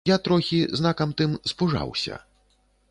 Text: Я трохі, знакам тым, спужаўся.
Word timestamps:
Я 0.09 0.15
трохі, 0.27 0.59
знакам 0.79 1.13
тым, 1.21 1.39
спужаўся. 1.53 2.21